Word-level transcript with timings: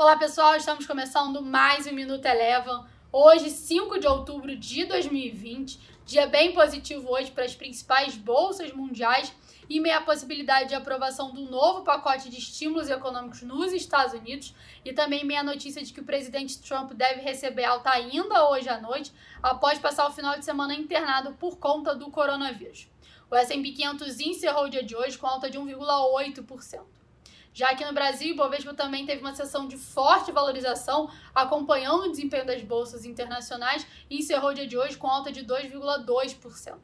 Olá 0.00 0.16
pessoal, 0.16 0.56
estamos 0.56 0.86
começando 0.86 1.42
mais 1.42 1.86
um 1.86 1.92
Minuto 1.92 2.24
Eleven. 2.24 2.84
Hoje, 3.12 3.50
5 3.50 3.98
de 4.00 4.06
outubro 4.06 4.56
de 4.56 4.86
2020, 4.86 5.78
dia 6.06 6.26
bem 6.26 6.54
positivo 6.54 7.06
hoje 7.10 7.30
para 7.30 7.44
as 7.44 7.54
principais 7.54 8.16
bolsas 8.16 8.72
mundiais 8.72 9.30
e 9.68 9.78
meia 9.78 10.00
possibilidade 10.00 10.70
de 10.70 10.74
aprovação 10.74 11.34
do 11.34 11.42
novo 11.42 11.82
pacote 11.82 12.30
de 12.30 12.38
estímulos 12.38 12.88
econômicos 12.88 13.42
nos 13.42 13.74
Estados 13.74 14.14
Unidos 14.14 14.54
e 14.86 14.94
também 14.94 15.22
meia 15.22 15.42
notícia 15.42 15.84
de 15.84 15.92
que 15.92 16.00
o 16.00 16.04
presidente 16.04 16.62
Trump 16.62 16.92
deve 16.94 17.20
receber 17.20 17.64
alta 17.64 17.90
ainda 17.90 18.48
hoje 18.48 18.70
à 18.70 18.80
noite, 18.80 19.12
após 19.42 19.78
passar 19.78 20.08
o 20.08 20.12
final 20.14 20.38
de 20.38 20.46
semana 20.46 20.74
internado 20.74 21.34
por 21.34 21.58
conta 21.58 21.94
do 21.94 22.10
coronavírus. 22.10 22.88
O 23.30 23.36
S&P 23.36 23.72
500 23.72 24.18
encerrou 24.18 24.64
o 24.64 24.70
dia 24.70 24.82
de 24.82 24.96
hoje 24.96 25.18
com 25.18 25.26
alta 25.26 25.50
de 25.50 25.58
1,8%. 25.58 26.99
Já 27.52 27.70
aqui 27.70 27.84
no 27.84 27.92
Brasil, 27.92 28.32
o 28.32 28.36
Bovespa 28.36 28.72
também 28.74 29.04
teve 29.04 29.20
uma 29.20 29.34
sessão 29.34 29.66
de 29.66 29.76
forte 29.76 30.30
valorização, 30.30 31.10
acompanhando 31.34 32.04
o 32.04 32.10
desempenho 32.10 32.46
das 32.46 32.62
bolsas 32.62 33.04
internacionais 33.04 33.86
e 34.08 34.18
encerrou 34.18 34.50
o 34.50 34.54
dia 34.54 34.66
de 34.66 34.78
hoje 34.78 34.96
com 34.96 35.08
alta 35.08 35.32
de 35.32 35.44
2,2%. 35.44 36.78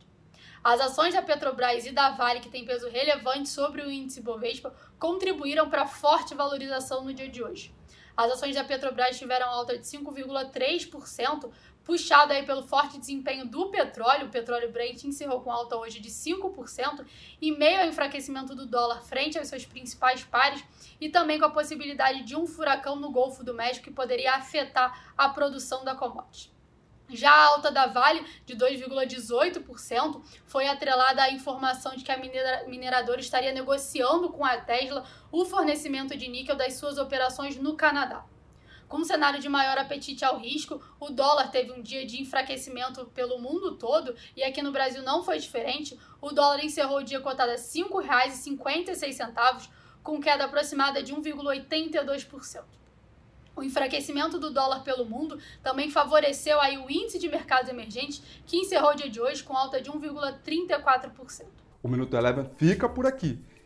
As 0.64 0.80
ações 0.80 1.14
da 1.14 1.22
Petrobras 1.22 1.86
e 1.86 1.92
da 1.92 2.10
Vale, 2.10 2.40
que 2.40 2.48
têm 2.48 2.64
peso 2.64 2.88
relevante 2.88 3.48
sobre 3.48 3.82
o 3.82 3.90
índice 3.90 4.20
Bovespa, 4.20 4.74
contribuíram 4.98 5.70
para 5.70 5.82
a 5.82 5.86
forte 5.86 6.34
valorização 6.34 7.04
no 7.04 7.14
dia 7.14 7.28
de 7.28 7.40
hoje. 7.40 7.72
As 8.16 8.32
ações 8.32 8.56
da 8.56 8.64
Petrobras 8.64 9.16
tiveram 9.16 9.48
alta 9.48 9.78
de 9.78 9.86
5,3%, 9.86 11.50
puxado 11.86 12.32
aí 12.32 12.44
pelo 12.44 12.66
forte 12.66 12.98
desempenho 12.98 13.46
do 13.46 13.70
petróleo. 13.70 14.26
O 14.26 14.30
petróleo 14.30 14.72
Brent 14.72 15.04
encerrou 15.04 15.40
com 15.40 15.52
alta 15.52 15.76
hoje 15.76 16.00
de 16.00 16.10
5%, 16.10 17.06
e 17.40 17.52
meio 17.52 17.80
ao 17.80 17.86
enfraquecimento 17.86 18.56
do 18.56 18.66
dólar 18.66 19.02
frente 19.02 19.38
aos 19.38 19.46
seus 19.46 19.64
principais 19.64 20.24
pares, 20.24 20.62
e 21.00 21.08
também 21.08 21.38
com 21.38 21.44
a 21.44 21.50
possibilidade 21.50 22.24
de 22.24 22.34
um 22.34 22.44
furacão 22.44 22.96
no 22.96 23.12
Golfo 23.12 23.44
do 23.44 23.54
México 23.54 23.84
que 23.84 23.90
poderia 23.92 24.34
afetar 24.34 25.14
a 25.16 25.28
produção 25.28 25.84
da 25.84 25.94
commodity. 25.94 26.52
Já 27.08 27.30
a 27.30 27.44
alta 27.46 27.70
da 27.70 27.86
Vale, 27.86 28.26
de 28.44 28.56
2,18%, 28.56 30.20
foi 30.44 30.66
atrelada 30.66 31.22
à 31.22 31.30
informação 31.30 31.94
de 31.94 32.02
que 32.02 32.10
a 32.10 32.18
mineradora 32.66 33.20
estaria 33.20 33.52
negociando 33.52 34.28
com 34.30 34.44
a 34.44 34.56
Tesla 34.56 35.04
o 35.30 35.44
fornecimento 35.44 36.16
de 36.16 36.26
níquel 36.26 36.56
das 36.56 36.74
suas 36.74 36.98
operações 36.98 37.56
no 37.56 37.76
Canadá. 37.76 38.24
Com 38.88 38.98
um 38.98 39.04
cenário 39.04 39.40
de 39.40 39.48
maior 39.48 39.76
apetite 39.78 40.24
ao 40.24 40.38
risco, 40.38 40.80
o 41.00 41.10
dólar 41.10 41.50
teve 41.50 41.72
um 41.72 41.82
dia 41.82 42.06
de 42.06 42.22
enfraquecimento 42.22 43.04
pelo 43.06 43.38
mundo 43.38 43.76
todo 43.76 44.14
e 44.36 44.44
aqui 44.44 44.62
no 44.62 44.70
Brasil 44.70 45.02
não 45.02 45.24
foi 45.24 45.38
diferente. 45.38 45.98
O 46.20 46.30
dólar 46.30 46.64
encerrou 46.64 46.98
o 46.98 47.04
dia 47.04 47.20
cotado 47.20 47.50
a 47.50 47.54
R$ 47.54 47.60
5,56, 47.60 49.68
com 50.04 50.20
queda 50.20 50.44
aproximada 50.44 51.02
de 51.02 51.12
1,82%. 51.12 52.62
O 53.56 53.62
enfraquecimento 53.62 54.38
do 54.38 54.52
dólar 54.52 54.84
pelo 54.84 55.04
mundo 55.04 55.40
também 55.62 55.90
favoreceu 55.90 56.60
aí 56.60 56.78
o 56.78 56.90
índice 56.90 57.18
de 57.18 57.28
mercados 57.28 57.70
emergentes, 57.70 58.22
que 58.46 58.58
encerrou 58.58 58.90
o 58.90 58.94
dia 58.94 59.08
de 59.08 59.20
hoje 59.20 59.42
com 59.42 59.56
alta 59.56 59.80
de 59.80 59.90
1,34%. 59.90 61.46
O 61.82 61.88
Minuto 61.88 62.16
Eleven 62.16 62.48
fica 62.56 62.88
por 62.88 63.06
aqui. 63.06 63.38